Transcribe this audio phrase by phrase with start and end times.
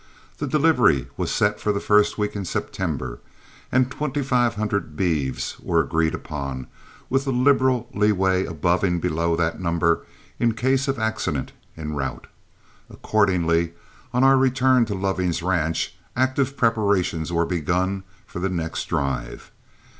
[0.39, 3.19] The delivery was set for the first week in September,
[3.71, 6.65] and twenty five hundred beeves were agreed upon,
[7.07, 10.03] with a liberal leeway above and below that number
[10.39, 12.25] in case of accident en route.
[12.89, 13.73] Accordingly,
[14.11, 19.51] on our return to Loving's ranch active preparations were begun for the next drive.